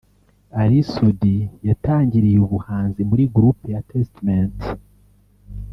[0.59, 4.57] Ally Soudy yatangiriye ubuhanzi muri Groupe ya Testament